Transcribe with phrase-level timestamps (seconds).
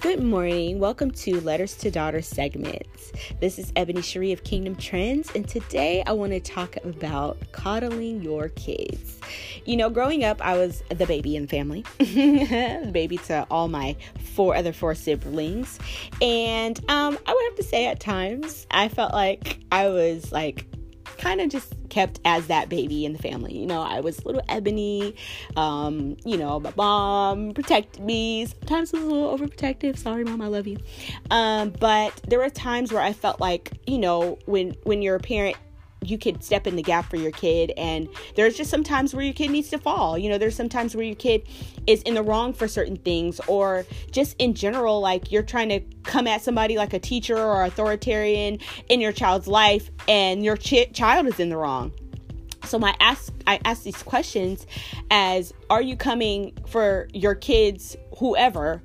[0.00, 0.78] Good morning.
[0.78, 3.12] Welcome to Letters to Daughter segments.
[3.40, 8.22] This is Ebony Cherie of Kingdom Trends, and today I want to talk about coddling
[8.22, 9.18] your kids.
[9.64, 13.68] You know, growing up, I was the baby in the family, the baby to all
[13.68, 13.96] my
[14.34, 15.78] four other four siblings,
[16.20, 20.66] and um, I would have to say at times I felt like I was like
[21.16, 23.56] kind of just kept as that baby in the family.
[23.56, 25.14] You know, I was little Ebony.
[25.56, 28.46] Um, you know, my mom protected me.
[28.46, 29.98] Sometimes I was a little overprotective.
[29.98, 30.78] Sorry, mom, I love you.
[31.30, 35.20] Um, but there were times where I felt like, you know, when when you're a
[35.20, 35.56] parent,
[36.02, 39.24] you could step in the gap for your kid and there's just some times where
[39.24, 40.16] your kid needs to fall.
[40.18, 41.46] You know there's sometimes where your kid
[41.86, 45.80] is in the wrong for certain things or just in general like you're trying to
[46.02, 50.92] come at somebody like a teacher or authoritarian in your child's life and your ch-
[50.92, 51.92] child is in the wrong.
[52.64, 54.66] So my ask i ask these questions
[55.10, 58.82] as are you coming for your kids whoever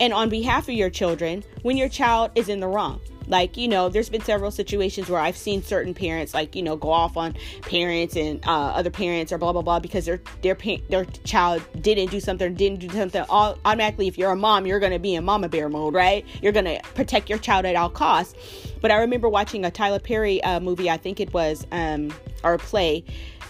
[0.00, 3.68] and on behalf of your children when your child is in the wrong like, you
[3.68, 7.16] know, there's been several situations where I've seen certain parents, like, you know, go off
[7.16, 10.56] on parents and uh, other parents or blah, blah, blah, because their, their,
[10.88, 13.24] their child didn't do something, didn't do something.
[13.28, 16.24] All, automatically, if you're a mom, you're to be in mama bear mode, right?
[16.40, 18.34] You're to protect your child at all costs.
[18.80, 22.12] But I remember watching a Tyler Perry uh, movie, I think it was, um,
[22.44, 23.04] or play.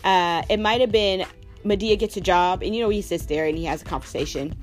[0.05, 1.27] Uh, it might have been
[1.65, 4.55] Madea Gets a Job, and you know, he sits there and he has a conversation.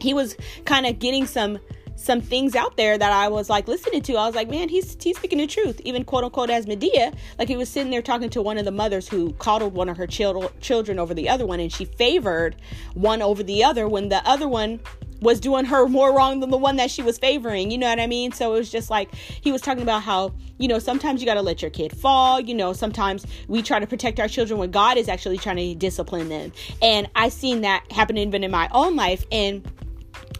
[0.00, 1.58] He was kind of getting some
[2.04, 4.14] some things out there that I was like listening to.
[4.14, 5.80] I was like, man, he's he's speaking the truth.
[5.84, 8.70] Even quote unquote as Madea, like he was sitting there talking to one of the
[8.70, 12.56] mothers who coddled one of her chil- children over the other one, and she favored
[12.94, 14.80] one over the other when the other one
[15.20, 17.70] was doing her more wrong than the one that she was favoring.
[17.70, 18.32] You know what I mean?
[18.32, 21.34] So it was just like he was talking about how, you know, sometimes you got
[21.34, 22.40] to let your kid fall.
[22.40, 25.74] You know, sometimes we try to protect our children when God is actually trying to
[25.74, 26.52] discipline them.
[26.82, 29.24] And I seen that happen even in my own life.
[29.32, 29.66] And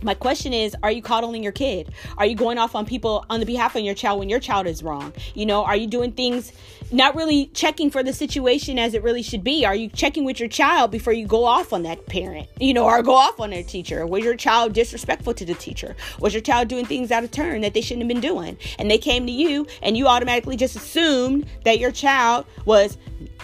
[0.04, 1.92] my question is, are you coddling your kid?
[2.18, 4.66] Are you going off on people on the behalf of your child when your child
[4.66, 5.12] is wrong?
[5.34, 6.52] You know, are you doing things
[6.92, 9.64] not really checking for the situation as it really should be?
[9.64, 12.84] Are you checking with your child before you go off on that parent, you know,
[12.84, 14.06] or go off on their teacher?
[14.06, 15.96] Was your child disrespectful to the teacher?
[16.20, 18.58] Was your child doing things out of turn that they shouldn't have been doing?
[18.78, 22.98] And they came to you and you automatically just assumed that your child was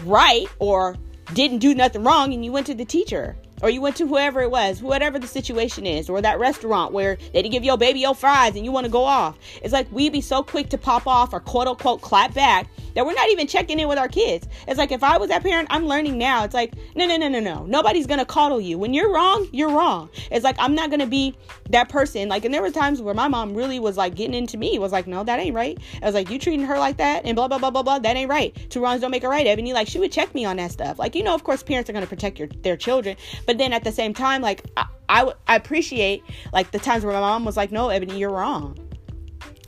[0.04, 0.96] right or
[1.32, 4.40] didn't do nothing wrong and you went to the teacher or you went to whoever
[4.40, 8.00] it was, whatever the situation is, or that restaurant where they didn't give your baby
[8.00, 9.38] your fries and you want to go off.
[9.62, 13.06] It's like we be so quick to pop off or quote unquote clap back that
[13.06, 14.48] we're not even checking in with our kids.
[14.66, 16.44] It's like if I was that parent, I'm learning now.
[16.44, 17.64] It's like, no, no, no, no, no.
[17.66, 18.78] Nobody's gonna coddle you.
[18.78, 20.10] When you're wrong, you're wrong.
[20.30, 21.34] It's like I'm not gonna be
[21.70, 22.28] that person.
[22.28, 24.78] Like, and there was times where my mom really was like getting into me.
[24.78, 25.78] Was like, no, that ain't right.
[26.02, 27.98] I was like, you treating her like that and blah blah blah blah blah.
[27.98, 28.54] That ain't right.
[28.70, 29.72] Two wrongs don't make a right, Ebony.
[29.72, 30.98] Like she would check me on that stuff.
[30.98, 33.16] Like, you know, of course, parents are gonna protect your their children,
[33.46, 36.22] but then at the same time, like I, I, I appreciate
[36.52, 38.78] like the times where my mom was like, no, Ebony, you're wrong.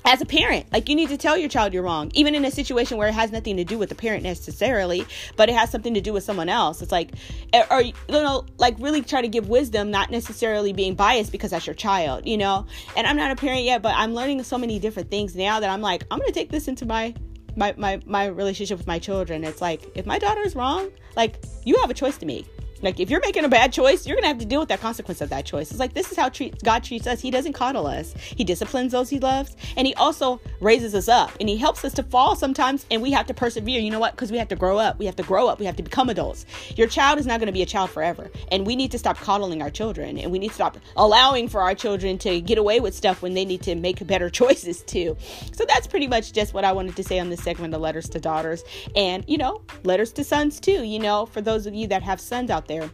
[0.05, 2.51] As a parent like you need to tell your child you're wrong even in a
[2.51, 5.07] situation where it has nothing to do with the parent necessarily
[5.37, 6.83] but it has something to do with someone else.
[6.83, 7.13] It's like
[7.53, 11.53] eh, or you know like really try to give wisdom not necessarily being biased because
[11.53, 12.67] that's your child you know?
[12.97, 15.71] And i'm not a parent yet but i'm learning so many different things now that
[15.71, 17.15] i'm like i'm gonna take this into my
[17.57, 19.45] my my, my relationship with my children.
[19.45, 22.47] It's like if my daughter is wrong like you have a choice to make
[22.83, 25.21] like if you're making a bad choice, you're gonna have to deal with that consequence
[25.21, 25.71] of that choice.
[25.71, 27.21] It's like this is how treat, God treats us.
[27.21, 28.13] He doesn't coddle us.
[28.19, 31.93] He disciplines those he loves, and he also raises us up, and he helps us
[31.95, 33.81] to fall sometimes, and we have to persevere.
[33.81, 34.13] You know what?
[34.13, 34.99] Because we have to grow up.
[34.99, 35.61] We have to grow up.
[35.61, 36.45] We have to become adults.
[36.77, 39.63] Your child is not gonna be a child forever, and we need to stop coddling
[39.63, 42.95] our children, and we need to stop allowing for our children to get away with
[42.95, 45.17] stuff when they need to make better choices too.
[45.53, 48.09] So that's pretty much just what I wanted to say on this segment of letters
[48.11, 48.65] to daughters,
[48.97, 50.83] and you know, letters to sons too.
[50.83, 52.91] You know, for those of you that have sons out there there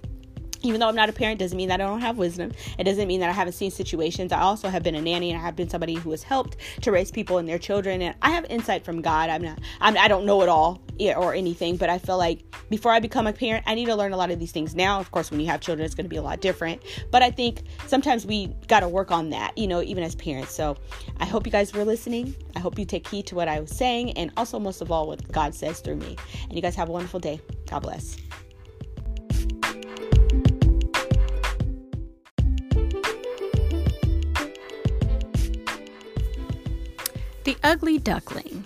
[0.62, 2.52] even though I'm not a parent doesn't mean that I don't have wisdom.
[2.78, 4.32] It doesn't mean that I haven't seen situations.
[4.32, 6.90] I also have been a nanny and I have been somebody who has helped to
[6.90, 9.30] raise people and their children and I have insight from God.
[9.30, 10.82] I'm not I'm, I don't know it all
[11.16, 14.12] or anything, but I feel like before I become a parent, I need to learn
[14.12, 14.98] a lot of these things now.
[14.98, 16.82] Of course, when you have children, it's going to be a lot different,
[17.12, 20.52] but I think sometimes we got to work on that, you know, even as parents.
[20.52, 20.76] So,
[21.20, 22.34] I hope you guys were listening.
[22.56, 25.06] I hope you take heed to what I was saying and also most of all
[25.06, 26.16] what God says through me.
[26.44, 27.40] And you guys have a wonderful day.
[27.70, 28.16] God bless.
[37.48, 38.62] The Ugly Duckling.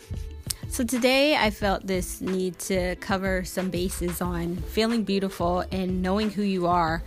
[0.67, 6.31] So, today I felt this need to cover some bases on feeling beautiful and knowing
[6.31, 7.05] who you are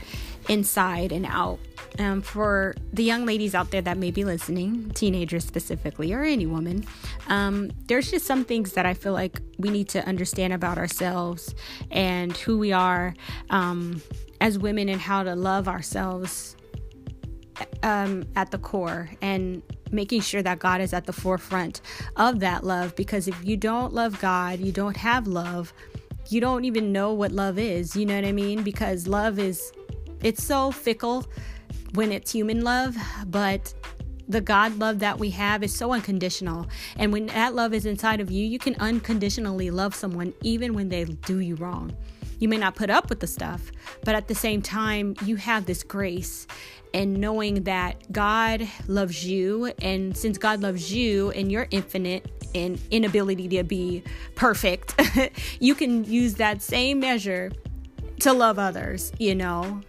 [0.48, 1.60] inside and out.
[2.00, 6.46] Um, for the young ladies out there that may be listening, teenagers specifically, or any
[6.46, 6.86] woman,
[7.28, 11.54] um, there's just some things that I feel like we need to understand about ourselves
[11.92, 13.14] and who we are
[13.50, 14.02] um,
[14.40, 16.56] as women and how to love ourselves
[17.84, 19.62] um, at the core and
[19.96, 21.82] making sure that God is at the forefront
[22.16, 22.96] of that love.
[22.96, 25.74] Because if you don't love God, you don't have love,
[26.30, 27.96] you don't even know what love is.
[27.96, 28.64] You know what I mean?
[28.64, 29.72] Because love is,
[30.22, 31.26] it's so fickle
[31.94, 32.96] when it's human love,
[33.28, 33.74] but
[34.28, 36.68] the God love that we have is so unconditional.
[36.98, 40.90] And when that love is inside of you, you can unconditionally love someone even when
[40.90, 41.96] they do you wrong.
[42.40, 43.72] You may not put up with the stuff,
[44.04, 46.48] but at the same time, you have this grace
[46.94, 49.72] and knowing that God loves you.
[49.82, 54.04] And since God loves you and you're infinite and inability to be
[54.36, 54.96] perfect,
[55.60, 57.52] you can use that same measure
[58.22, 59.82] to love others, you know.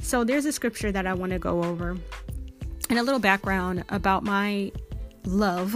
[0.00, 1.96] So there's a scripture that I want to go over
[2.90, 4.72] and a little background about my
[5.24, 5.72] love,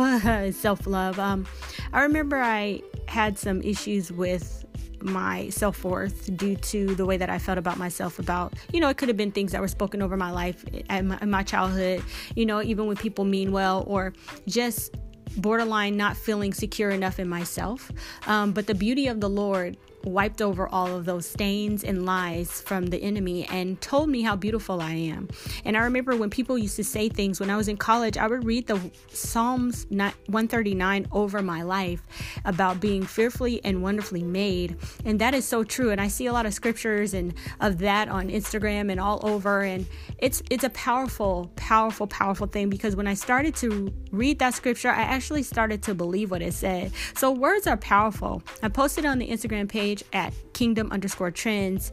[0.54, 1.18] self love.
[1.18, 1.46] Um,
[1.92, 4.65] I remember I had some issues with
[5.02, 8.18] my self worth due to the way that I felt about myself.
[8.18, 11.30] About, you know, it could have been things that were spoken over my life in
[11.30, 12.02] my, childhood,
[12.34, 14.12] you know, even when people mean well, or
[14.48, 14.94] just
[15.36, 17.92] borderline not feeling secure enough in myself.
[18.26, 19.76] Um, but the beauty of the Lord
[20.06, 24.36] wiped over all of those stains and lies from the enemy and told me how
[24.36, 25.28] beautiful I am.
[25.64, 28.26] And I remember when people used to say things when I was in college, I
[28.26, 32.02] would read the Psalms 139 over my life
[32.44, 34.76] about being fearfully and wonderfully made.
[35.04, 35.90] And that is so true.
[35.90, 39.62] And I see a lot of scriptures and of that on Instagram and all over.
[39.62, 39.86] And
[40.18, 44.90] it's it's a powerful, powerful, powerful thing because when I started to read that scripture,
[44.90, 46.92] I actually started to believe what it said.
[47.16, 48.42] So words are powerful.
[48.62, 51.92] I posted on the Instagram page page at kingdom underscore trends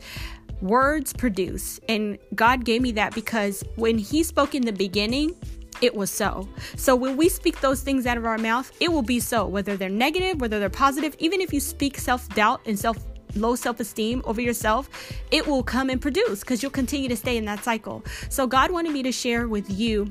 [0.61, 5.35] words produce and god gave me that because when he spoke in the beginning
[5.81, 6.47] it was so.
[6.77, 9.75] So when we speak those things out of our mouth, it will be so, whether
[9.75, 12.95] they're negative, whether they're positive, even if you speak self doubt and self
[13.35, 14.87] low self esteem over yourself,
[15.31, 18.01] it will come and produce because you'll continue to stay in that cycle.
[18.29, 20.09] So God wanted me to share with you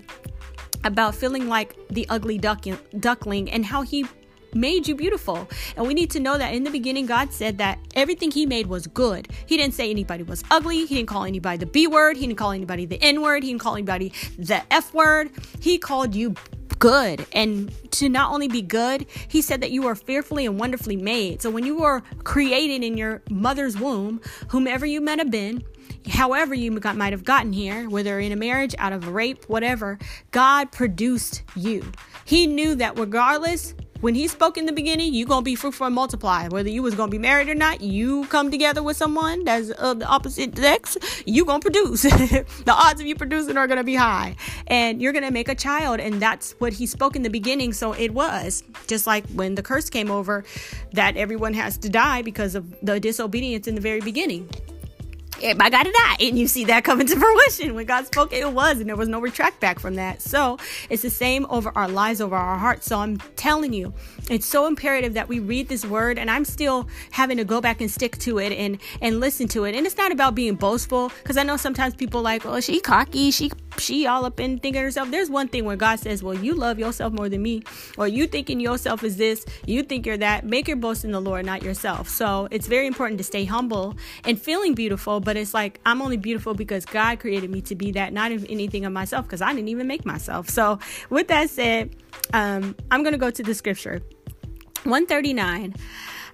[0.84, 2.66] about feeling like the ugly duck-
[2.98, 4.04] duckling and how He
[4.54, 5.49] made you beautiful.
[5.76, 8.66] And we need to know that in the beginning, God said that everything He made
[8.66, 9.28] was good.
[9.46, 10.87] He didn't say anybody was ugly.
[10.87, 12.16] He didn't call anybody the B word.
[12.16, 13.43] He didn't call anybody the N word.
[13.43, 15.31] He didn't call anybody the F word.
[15.60, 16.34] He called you
[16.78, 17.25] good.
[17.32, 21.40] And to not only be good, He said that you are fearfully and wonderfully made.
[21.40, 25.62] So when you were created in your mother's womb, whomever you might have been,
[26.08, 29.44] however you got, might have gotten here, whether in a marriage, out of a rape,
[29.44, 29.99] whatever,
[30.32, 31.84] God produced you.
[32.25, 35.94] He knew that regardless when he spoke in the beginning, you gonna be fruitful and
[35.94, 36.49] multiply.
[36.49, 40.00] Whether you was gonna be married or not, you come together with someone that's of
[40.00, 42.02] the opposite sex, you gonna produce.
[42.02, 44.34] the odds of you producing are gonna be high,
[44.66, 47.72] and you're gonna make a child, and that's what he spoke in the beginning.
[47.72, 50.44] So it was just like when the curse came over,
[50.94, 54.49] that everyone has to die because of the disobedience in the very beginning.
[55.42, 56.16] I got to die.
[56.20, 57.74] And you see that coming to fruition.
[57.74, 60.22] When God spoke, it was, and there was no retract back from that.
[60.22, 60.58] So
[60.88, 62.86] it's the same over our lives, over our hearts.
[62.86, 63.92] So I'm telling you,
[64.30, 67.80] it's so imperative that we read this word, and I'm still having to go back
[67.80, 69.74] and stick to it and and listen to it.
[69.74, 73.30] And it's not about being boastful, because I know sometimes people like, oh, she cocky,
[73.30, 75.10] she she all up in thinking herself.
[75.10, 77.62] There's one thing where God says, well, you love yourself more than me,
[77.96, 80.44] or you thinking yourself is this, you think you're that.
[80.44, 82.08] Make your boast in the Lord, not yourself.
[82.08, 86.16] So it's very important to stay humble and feeling beautiful, but it's like I'm only
[86.16, 89.68] beautiful because God created me to be that, not anything of myself, because I didn't
[89.68, 90.49] even make myself.
[90.49, 90.78] So
[91.11, 91.97] with that said,
[92.32, 94.02] um, I'm gonna go to the scripture.
[94.85, 95.75] 139.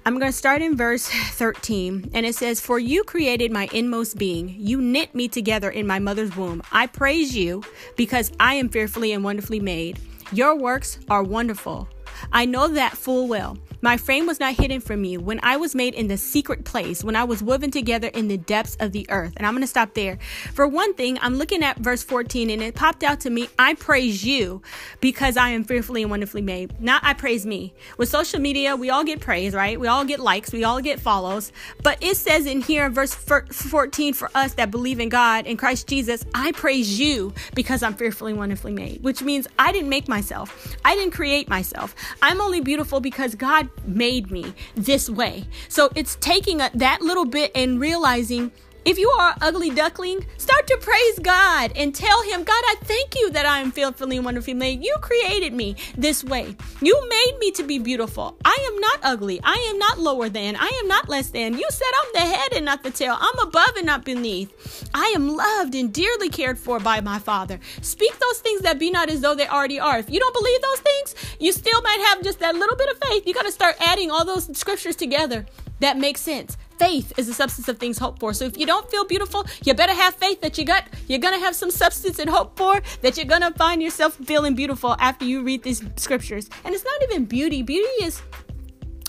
[0.05, 4.17] I'm going to start in verse 13, and it says, For you created my inmost
[4.17, 4.55] being.
[4.59, 6.63] You knit me together in my mother's womb.
[6.73, 7.63] I praise you
[7.97, 9.99] because I am fearfully and wonderfully made.
[10.33, 11.89] Your works are wonderful.
[12.33, 13.59] I know that full well.
[13.81, 17.05] My frame was not hidden from you when I was made in the secret place,
[17.05, 19.35] when I was woven together in the depths of the earth.
[19.37, 20.19] And I'm going to stop there.
[20.53, 23.75] For one thing, I'm looking at verse 14 and it popped out to me I
[23.75, 24.63] praise you
[25.01, 26.81] because I am fearfully and wonderfully made.
[26.81, 27.73] Not I praise me.
[27.99, 29.79] With social media, we all get praise, right?
[29.79, 31.53] We all get likes, we all get follows.
[31.85, 35.87] But it says in here, verse 14, for us that believe in God in Christ
[35.87, 40.09] Jesus, I praise you because I'm fearfully and wonderfully made, which means I didn't make
[40.09, 41.95] myself, I didn't create myself.
[42.23, 43.35] I'm only beautiful because
[43.85, 45.45] Made me this way.
[45.69, 48.53] So it's taking a, that little bit and realizing
[48.85, 52.77] if you are an ugly duckling, start to praise God and tell Him, God, I
[52.83, 54.83] thank you that I am fearfully and wonderfully made.
[54.83, 56.57] You created me this way.
[56.81, 58.37] You made me to be beautiful.
[58.45, 59.41] I am not ugly.
[59.45, 60.57] I am not lower than.
[60.57, 61.55] I am not less than.
[61.55, 63.17] You said I'm the head and not the tail.
[63.19, 64.89] I'm above and not beneath.
[64.95, 67.61] I am loved and dearly cared for by my Father.
[67.83, 69.99] Speak those things that be not as though they already are.
[69.99, 72.99] If you don't believe those things, you still might have just that little bit of
[73.09, 73.27] faith.
[73.27, 75.47] You got to start adding all those scriptures together
[75.81, 76.57] that makes sense.
[76.79, 78.33] Faith is the substance of things hoped for.
[78.33, 81.41] So if you don't feel beautiful, you better have faith that you got you're gonna
[81.41, 85.43] have some substance and hope for that you're gonna find yourself feeling beautiful after you
[85.43, 86.49] read these scriptures.
[86.65, 87.63] And it's not even beauty.
[87.63, 88.23] Beauty is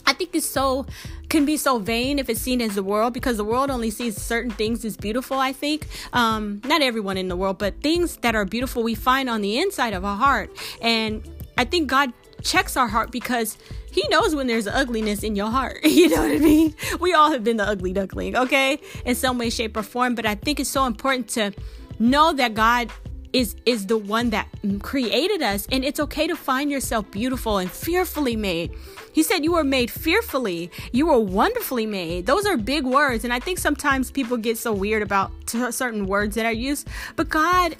[0.06, 0.88] I think is so
[1.30, 4.20] can be so vain if it's seen as the world because the world only sees
[4.20, 5.38] certain things as beautiful.
[5.38, 9.30] I think um, not everyone in the world, but things that are beautiful we find
[9.30, 10.50] on the inside of our heart,
[10.82, 11.24] and
[11.58, 13.58] I think God checks our heart because
[13.92, 15.80] he knows when there's ugliness in your heart.
[16.00, 16.74] You know what I mean?
[17.02, 18.80] We all have been the ugly duckling, okay?
[19.06, 20.16] In some way, shape, or form.
[20.16, 21.52] But I think it's so important to
[22.00, 22.90] know that God
[23.34, 24.48] is is the one that
[24.82, 28.72] created us and it's okay to find yourself beautiful and fearfully made
[29.14, 33.32] he said you were made fearfully you were wonderfully made those are big words and
[33.32, 35.32] i think sometimes people get so weird about
[35.70, 37.76] certain words that are used but god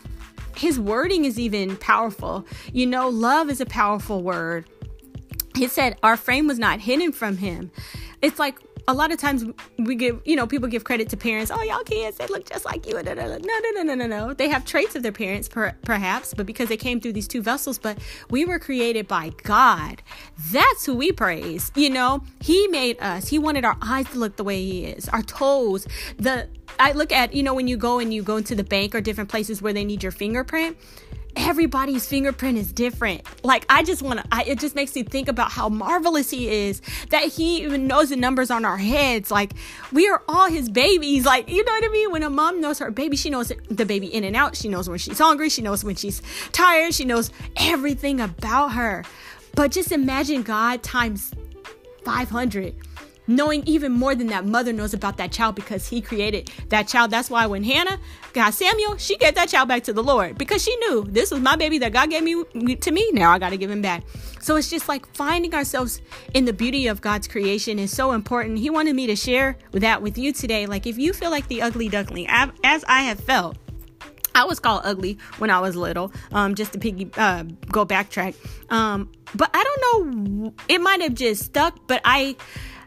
[0.56, 2.46] his wording is even powerful.
[2.74, 4.66] You know love is a powerful word.
[5.56, 7.72] He said our frame was not hidden from him.
[8.22, 9.46] It's like a lot of times
[9.78, 11.52] we give, you know, people give credit to parents.
[11.52, 12.94] Oh, y'all kids, they look just like you.
[12.94, 14.34] No, no, no, no, no, no.
[14.34, 17.44] They have traits of their parents, per, perhaps, but because they came through these two
[17.44, 17.78] vessels.
[17.78, 18.00] But
[18.32, 20.02] we were created by God.
[20.52, 21.72] That's who we praise.
[21.76, 23.28] You know, He made us.
[23.28, 25.88] He wanted our eyes to look the way He is, our toes.
[26.18, 26.48] The
[26.80, 29.02] I look at, you know, when you go and you go into the bank or
[29.02, 30.78] different places where they need your fingerprint
[31.36, 33.22] everybody's fingerprint is different.
[33.44, 36.82] Like I just want to it just makes me think about how marvelous he is
[37.10, 39.32] that he even knows the numbers on our heads.
[39.32, 39.54] Like
[39.92, 41.26] we are all his babies.
[41.26, 42.12] Like you know what I mean?
[42.12, 44.56] When a mom knows her baby, she knows the baby in and out.
[44.56, 46.22] She knows when she's hungry, she knows when she's
[46.52, 49.04] tired, she knows everything about her.
[49.56, 51.34] But just imagine God times
[52.06, 52.76] 500
[53.30, 57.12] knowing even more than that mother knows about that child because he created that child.
[57.12, 58.00] That's why when Hannah
[58.34, 61.40] got Samuel, she gave that child back to the Lord because she knew this was
[61.40, 63.10] my baby that God gave me to me.
[63.14, 64.04] Now I got to give him back.
[64.42, 66.02] So it's just like finding ourselves
[66.34, 68.58] in the beauty of God's creation is so important.
[68.58, 70.66] He wanted me to share that with you today.
[70.66, 73.58] Like if you feel like the ugly duckling, as I have felt,
[74.34, 76.12] I was called ugly when I was little.
[76.32, 78.36] Um, just to piggy uh, go backtrack.
[78.72, 80.54] Um, but I don't know.
[80.68, 81.88] It might have just stuck.
[81.88, 82.36] But I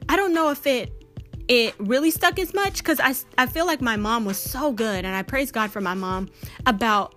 [0.08, 0.92] I don't know if it
[1.48, 5.04] it really stuck as much because I, I feel like my mom was so good
[5.04, 6.30] and I praise God for my mom
[6.66, 7.14] about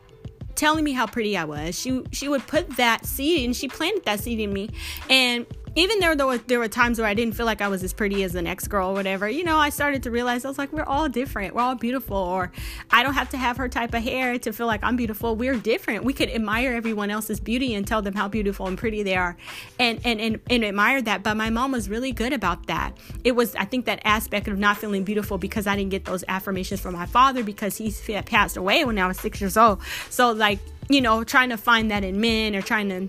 [0.56, 1.77] telling me how pretty I was.
[1.77, 4.70] She she would put that seed and she planted that seed in me
[5.10, 7.84] and even there there were, there were times where I didn't feel like I was
[7.84, 10.48] as pretty as the next girl or whatever, you know, I started to realize I
[10.48, 11.53] was like, we're all different.
[11.53, 12.15] We're all beautiful.
[12.17, 12.51] Or
[12.91, 15.36] I don't have to have her type of hair to feel like I'm beautiful.
[15.36, 16.03] We're different.
[16.05, 19.36] We could admire everyone else's beauty and tell them how beautiful and pretty they are
[19.77, 21.24] and, and, and, and admire that.
[21.24, 22.98] But my mom was really good about that.
[23.24, 26.24] It was, I think, that aspect of not feeling beautiful because I didn't get those
[26.27, 27.94] affirmations from my father because he
[28.25, 29.82] passed away when I was six years old.
[30.10, 33.08] So, like, you know, trying to find that in men or trying to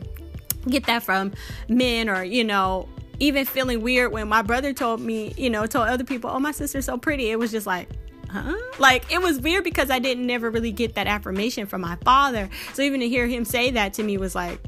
[0.69, 1.33] get that from
[1.69, 5.89] men or, you know, even feeling weird when my brother told me, you know, told
[5.89, 7.31] other people, oh, my sister's so pretty.
[7.31, 7.89] It was just like,
[8.31, 8.55] huh?
[8.79, 12.51] Like, it was weird because I didn't never really get that affirmation from my father.
[12.75, 14.61] So even to hear him say that to me was like,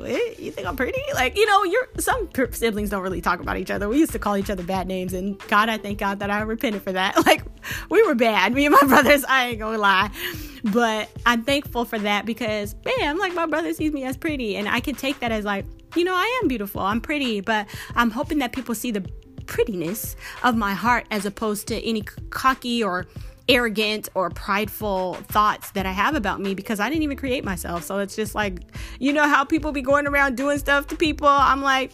[0.00, 0.38] what?
[0.38, 1.00] You think I'm pretty?
[1.14, 3.88] Like, you know, you're some siblings don't really talk about each other.
[3.88, 6.40] We used to call each other bad names, and God, I thank God that I
[6.42, 7.16] repented for that.
[7.30, 7.44] Like,
[7.90, 9.24] we were bad, me and my brothers.
[9.24, 10.10] I ain't gonna lie.
[10.64, 14.68] But I'm thankful for that because, man, like my brother sees me as pretty, and
[14.68, 15.64] I can take that as like,
[15.94, 19.04] you know, I am beautiful, I'm pretty, but I'm hoping that people see the
[19.46, 23.06] prettiness of my heart as opposed to any cocky or
[23.50, 27.84] arrogant or prideful thoughts that I have about me because I didn't even create myself.
[27.84, 28.60] So it's just like,
[28.98, 31.28] you know, how people be going around doing stuff to people.
[31.28, 31.90] I'm like,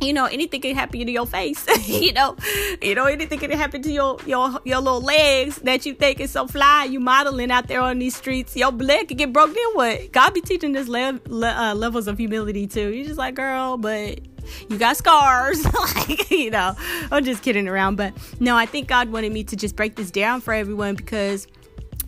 [0.00, 1.64] you know anything can happen to your face.
[1.86, 2.36] You know
[2.80, 6.30] you know anything can happen to your your your little legs that you think is
[6.30, 6.84] so fly.
[6.84, 8.56] You modeling out there on these streets.
[8.56, 10.10] Your leg can get broken what?
[10.10, 12.92] God be teaching us le- le- uh, levels of humility too.
[12.92, 14.20] You just like girl but
[14.68, 16.74] you got scars like you know
[17.10, 20.10] i'm just kidding around but no i think god wanted me to just break this
[20.10, 21.46] down for everyone because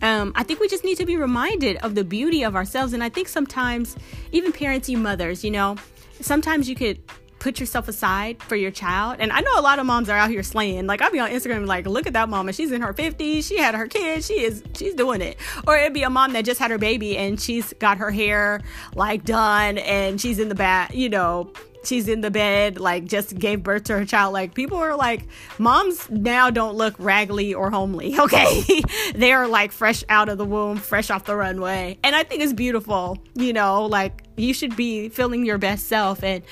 [0.01, 2.93] um, I think we just need to be reminded of the beauty of ourselves.
[2.93, 3.95] And I think sometimes,
[4.33, 5.77] even parents, you mothers, you know,
[6.19, 6.99] sometimes you could
[7.39, 9.17] put yourself aside for your child.
[9.19, 10.87] And I know a lot of moms are out here slaying.
[10.87, 13.47] Like I'll be on Instagram like, look at that mom and she's in her 50s.
[13.47, 14.25] She had her kids.
[14.25, 15.37] She is she's doing it.
[15.67, 18.61] Or it'd be a mom that just had her baby and she's got her hair
[18.95, 21.51] like done and she's in the back, you know,
[21.85, 24.33] she's in the bed, like just gave birth to her child.
[24.33, 25.21] Like people are like,
[25.57, 28.15] moms now don't look raggedy or homely.
[28.25, 28.63] Okay.
[29.15, 31.99] They're like fresh out of the womb, fresh off the runway.
[32.03, 36.23] And I think it's beautiful, you know, like you should be feeling your best self
[36.23, 36.43] and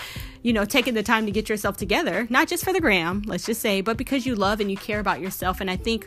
[0.44, 3.46] you know, taking the time to get yourself together, not just for the gram, let's
[3.46, 5.62] just say, but because you love and you care about yourself.
[5.62, 6.06] And I think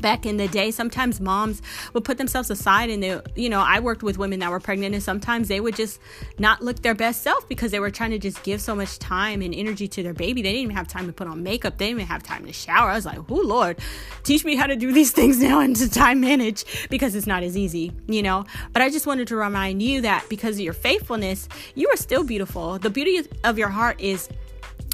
[0.00, 3.80] back in the day sometimes moms would put themselves aside and they you know i
[3.80, 6.00] worked with women that were pregnant and sometimes they would just
[6.38, 9.42] not look their best self because they were trying to just give so much time
[9.42, 10.42] and energy to their baby.
[10.42, 11.78] They didn't even have time to put on makeup.
[11.78, 12.90] They didn't even have time to shower.
[12.90, 13.78] I was like oh lord
[14.22, 17.42] teach me how to do these things now and to time manage because it's not
[17.42, 18.44] as easy you know?
[18.72, 22.24] But i just wanted to remind you that because of your faithfulness you are still
[22.24, 22.78] beautiful.
[22.78, 24.28] The beauty of your heart is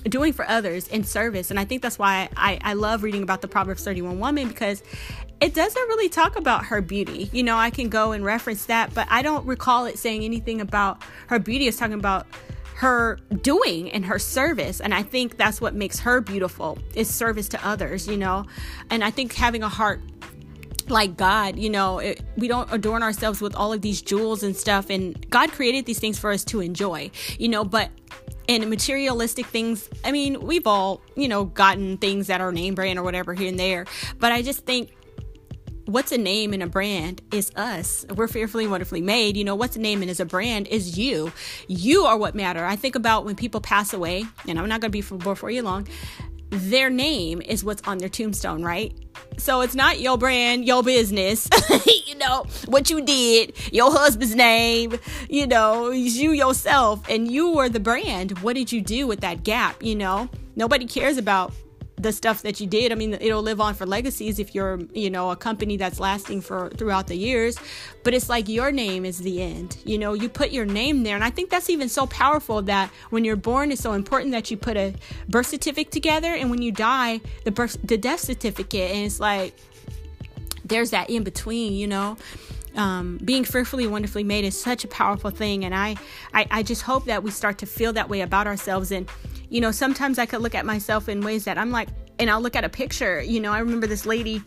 [0.09, 1.51] doing for others in service.
[1.51, 4.83] And I think that's why I, I love reading about the Proverbs 31 woman because
[5.41, 7.29] it doesn't really talk about her beauty.
[7.33, 10.61] You know, I can go and reference that, but I don't recall it saying anything
[10.61, 11.69] about her beauty.
[11.69, 12.27] It's talking about
[12.77, 17.49] her doing and her service and i think that's what makes her beautiful is service
[17.49, 18.45] to others you know
[18.91, 19.99] and i think having a heart
[20.89, 24.57] like God, you know, it, we don't adorn ourselves with all of these jewels and
[24.57, 24.91] stuff.
[24.91, 27.91] And God created these things for us to enjoy, you know, but
[28.49, 29.89] and materialistic things.
[30.05, 33.49] I mean, we've all, you know, gotten things that are name brand or whatever here
[33.49, 33.87] and there.
[34.19, 34.91] But I just think
[35.87, 38.05] what's a name and a brand is us.
[38.15, 39.37] We're fearfully wonderfully made.
[39.37, 41.33] You know, what's a name and is a brand is you.
[41.69, 42.65] You are what matter.
[42.65, 45.51] I think about when people pass away, and I'm not going to be for, before
[45.51, 45.87] you long
[46.57, 48.93] their name is what's on their tombstone, right?
[49.39, 51.49] So it's not your brand, your business,
[52.07, 54.99] you know, what you did, your husband's name,
[55.29, 58.39] you know, you yourself, and you were the brand.
[58.39, 60.29] What did you do with that gap, you know?
[60.55, 61.53] Nobody cares about
[61.99, 62.93] the stuff that you did.
[62.93, 66.43] I mean, it'll live on for legacies if you're, you know, a company that's lasting
[66.43, 67.59] for throughout the years.
[68.05, 69.79] But it's like your name is the end.
[69.85, 71.15] You know, you put your name there.
[71.15, 74.51] And I think that's even so powerful that when you're born, it's so important that
[74.51, 74.95] you put a
[75.29, 76.35] birth certificate together.
[76.35, 78.91] And when you die, the birth, the death certificate.
[78.91, 79.55] And it's like,
[80.65, 82.17] there's that in between, you know.
[82.77, 85.97] Um, being fearfully wonderfully made is such a powerful thing and I,
[86.35, 89.09] I i just hope that we start to feel that way about ourselves and
[89.49, 92.41] you know, sometimes I could look at myself in ways that I'm like, and I'll
[92.41, 93.23] look at a picture.
[93.23, 94.43] You know, I remember this lady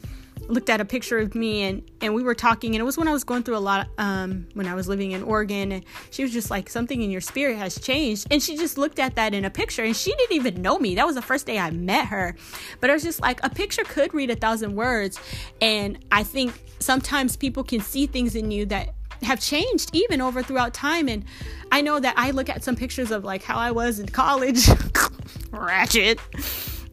[0.49, 3.07] looked at a picture of me and and we were talking and it was when
[3.07, 6.23] I was going through a lot um when I was living in Oregon and she
[6.23, 9.33] was just like something in your spirit has changed and she just looked at that
[9.33, 11.71] in a picture and she didn't even know me that was the first day I
[11.71, 12.35] met her
[12.79, 15.19] but I was just like a picture could read a thousand words
[15.61, 20.41] and I think sometimes people can see things in you that have changed even over
[20.41, 21.07] throughout time.
[21.07, 21.25] And
[21.71, 24.67] I know that I look at some pictures of like how I was in college,
[25.51, 26.19] ratchet.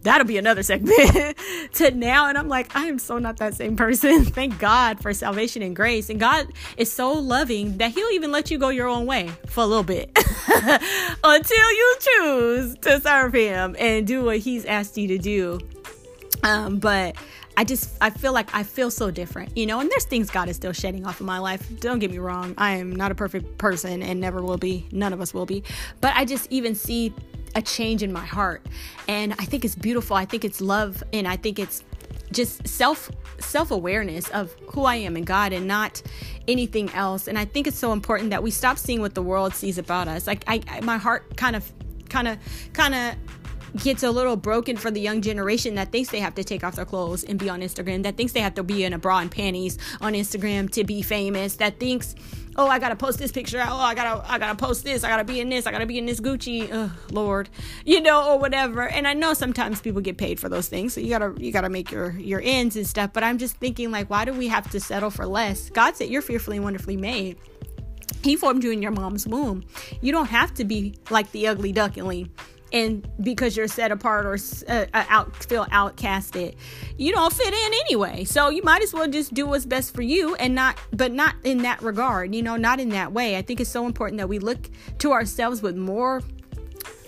[0.07, 1.37] That'll be another segment
[1.73, 2.29] to now.
[2.29, 4.25] And I'm like, I am so not that same person.
[4.25, 6.09] Thank God for salvation and grace.
[6.11, 9.65] And God is so loving that He'll even let you go your own way for
[9.65, 10.17] a little bit
[11.25, 15.59] until you choose to serve Him and do what He's asked you to do.
[16.45, 17.17] Um, but
[17.57, 19.81] I just I feel like I feel so different, you know.
[19.81, 21.69] And there's things God is still shedding off of my life.
[21.81, 22.55] Don't get me wrong.
[22.59, 24.87] I am not a perfect person and never will be.
[24.93, 25.65] None of us will be.
[26.01, 27.13] But I just even see
[27.57, 28.65] a change in my heart.
[29.09, 30.15] And I think it's beautiful.
[30.15, 31.83] I think it's love and I think it's
[32.31, 36.03] just self self-awareness of who I am in God and not
[36.47, 37.29] anything else.
[37.29, 40.07] And I think it's so important that we stop seeing what the world sees about
[40.07, 40.27] us.
[40.27, 41.73] Like I, I my heart kind of
[42.09, 42.39] kind of
[42.73, 43.15] kind of
[43.83, 46.77] gets a little broken for the young generation that thinks they have to take off
[46.77, 49.19] their clothes and be on Instagram, that thinks they have to be in a bra
[49.19, 52.15] and panties on Instagram to be famous, that thinks,
[52.57, 55.25] oh, I gotta post this picture, oh, I gotta, I gotta post this, I gotta
[55.25, 57.49] be in this, I gotta be in this Gucci, oh, Lord,
[57.85, 58.89] you know, or whatever.
[58.89, 61.69] And I know sometimes people get paid for those things, so you gotta, you gotta
[61.69, 63.13] make your your ends and stuff.
[63.13, 65.71] But I'm just thinking, like, why do we have to settle for less?
[65.71, 67.37] God said you're fearfully and wonderfully made.
[68.23, 69.65] He formed you in your mom's womb.
[70.01, 72.31] You don't have to be like the ugly duckling
[72.73, 76.55] and because you're set apart or uh, uh, out feel outcasted
[76.97, 78.25] you don't fit in anyway.
[78.25, 81.35] So you might as well just do what's best for you and not but not
[81.45, 83.37] in that regard you know not in that way.
[83.37, 86.23] I think it's so important that we look to ourselves with more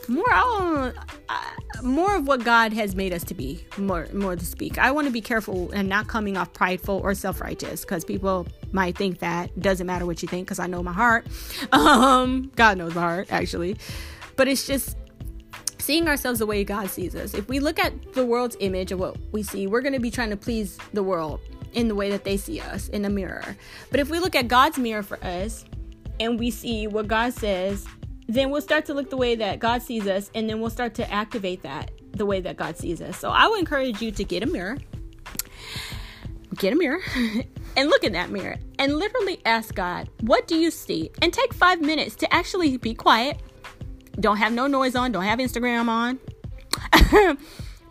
[0.08, 0.94] more
[1.28, 1.42] uh,
[1.82, 4.78] more of what god has made us to be more more to speak.
[4.78, 8.96] I want to be careful and not coming off prideful or self-righteous because people might
[8.96, 11.26] think that doesn't matter what you think because i know my heart.
[11.72, 13.76] Um god knows my heart actually.
[14.36, 14.96] But it's just
[15.88, 17.32] seeing ourselves the way God sees us.
[17.32, 20.10] If we look at the world's image of what we see, we're going to be
[20.10, 21.40] trying to please the world
[21.72, 23.56] in the way that they see us in a mirror.
[23.90, 25.64] But if we look at God's mirror for us
[26.20, 27.86] and we see what God says,
[28.26, 30.92] then we'll start to look the way that God sees us and then we'll start
[30.96, 33.16] to activate that the way that God sees us.
[33.16, 34.76] So I would encourage you to get a mirror.
[36.56, 37.00] Get a mirror
[37.78, 41.08] and look in that mirror and literally ask God, What do you see?
[41.22, 43.40] And take five minutes to actually be quiet
[44.20, 46.18] don't have no noise on, don't have Instagram on.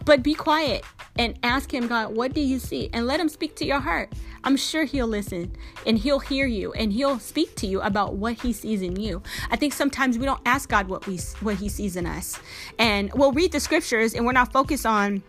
[0.05, 0.83] but be quiet
[1.19, 2.89] and ask him, God, what do you see?
[2.93, 4.13] And let him speak to your heart.
[4.43, 8.33] I'm sure he'll listen and he'll hear you and he'll speak to you about what
[8.35, 9.21] he sees in you.
[9.51, 12.39] I think sometimes we don't ask God what we what he sees in us.
[12.79, 15.23] And we'll read the scriptures and we're not focused on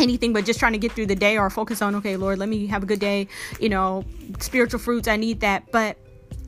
[0.00, 2.48] anything but just trying to get through the day or focus on okay lord let
[2.48, 3.26] me have a good day
[3.58, 4.04] you know
[4.38, 5.96] spiritual fruits i need that but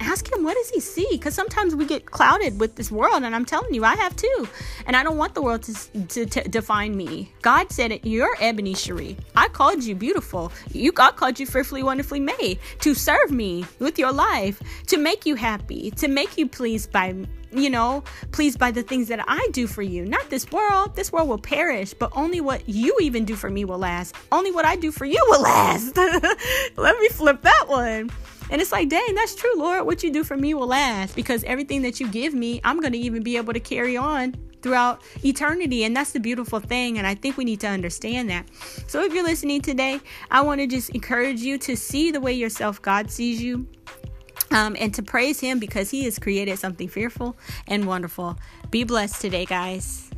[0.01, 3.35] ask him what does he see because sometimes we get clouded with this world and
[3.35, 4.49] i'm telling you i have too
[4.87, 8.35] and i don't want the world to, to, to define me god said it you're
[8.41, 13.31] ebony cherie i called you beautiful you god called you fearfully wonderfully made to serve
[13.31, 17.15] me with your life to make you happy to make you pleased by
[17.53, 20.05] you know, pleased by the things that I do for you.
[20.05, 20.95] Not this world.
[20.95, 24.15] This world will perish, but only what you even do for me will last.
[24.31, 25.97] Only what I do for you will last.
[26.77, 28.11] Let me flip that one.
[28.51, 29.87] And it's like, dang, that's true, Lord.
[29.87, 32.93] What you do for me will last because everything that you give me, I'm going
[32.93, 35.85] to even be able to carry on throughout eternity.
[35.85, 36.99] And that's the beautiful thing.
[36.99, 38.47] And I think we need to understand that.
[38.87, 42.33] So if you're listening today, I want to just encourage you to see the way
[42.33, 43.67] yourself God sees you.
[44.53, 47.37] Um, and to praise him because he has created something fearful
[47.69, 48.37] and wonderful.
[48.73, 50.10] Be blessed today, guys.